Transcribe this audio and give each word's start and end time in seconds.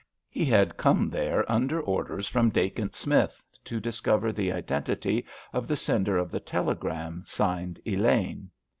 He 0.31 0.45
had 0.45 0.77
come 0.77 1.11
there 1.11 1.45
under 1.47 1.79
orders 1.79 2.27
from 2.27 2.49
Dacent 2.49 2.95
Smith 2.95 3.39
to 3.65 3.79
discover 3.79 4.31
the 4.31 4.51
identity 4.51 5.27
of 5.53 5.67
the 5.67 5.75
sender 5.75 6.17
of 6.17 6.31
the 6.31 6.39
telegram 6.39 7.21
signed 7.27 7.79
"Elaine." 7.85 8.49